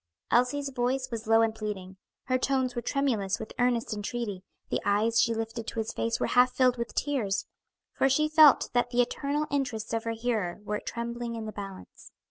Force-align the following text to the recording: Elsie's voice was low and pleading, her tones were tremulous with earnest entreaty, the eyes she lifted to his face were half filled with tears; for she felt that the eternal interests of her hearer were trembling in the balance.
Elsie's 0.31 0.69
voice 0.71 1.11
was 1.11 1.27
low 1.27 1.43
and 1.43 1.53
pleading, 1.53 1.95
her 2.23 2.39
tones 2.39 2.73
were 2.73 2.81
tremulous 2.81 3.39
with 3.39 3.53
earnest 3.59 3.93
entreaty, 3.93 4.43
the 4.71 4.81
eyes 4.83 5.21
she 5.21 5.31
lifted 5.31 5.67
to 5.67 5.77
his 5.77 5.93
face 5.93 6.19
were 6.19 6.25
half 6.25 6.53
filled 6.53 6.75
with 6.79 6.95
tears; 6.95 7.45
for 7.93 8.09
she 8.09 8.27
felt 8.27 8.71
that 8.73 8.89
the 8.89 9.03
eternal 9.03 9.45
interests 9.51 9.93
of 9.93 10.05
her 10.05 10.13
hearer 10.19 10.57
were 10.63 10.79
trembling 10.79 11.35
in 11.35 11.45
the 11.45 11.51
balance. 11.51 12.11